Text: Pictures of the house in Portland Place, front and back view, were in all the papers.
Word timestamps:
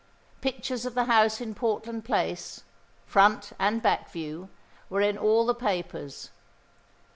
Pictures 0.41 0.83
of 0.87 0.95
the 0.95 1.03
house 1.03 1.39
in 1.39 1.53
Portland 1.53 2.03
Place, 2.03 2.63
front 3.05 3.51
and 3.59 3.83
back 3.83 4.09
view, 4.09 4.49
were 4.89 5.01
in 5.01 5.15
all 5.15 5.45
the 5.45 5.53
papers. 5.53 6.31